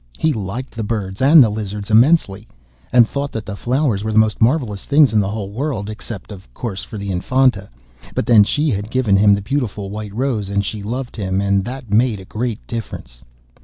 [0.17, 2.47] He liked the birds and the lizards immensely,
[2.91, 6.31] and thought that the flowers were the most marvellous things in the whole world, except
[6.31, 7.69] of course the Infanta,
[8.15, 11.65] but then she had given him the beautiful white rose, and she loved him, and
[11.65, 13.21] that made a great difference.